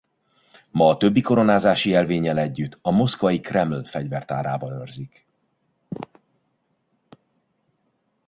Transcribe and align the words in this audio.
Ma 0.71 0.89
a 0.89 0.97
többi 0.97 1.21
koronázási 1.21 1.89
jelvénnyel 1.89 2.37
együtt 2.37 2.77
a 2.81 2.91
moszkvai 2.91 3.39
Kreml 3.39 3.83
Fegyvertárában 3.85 4.71
őrzik. 4.79 5.25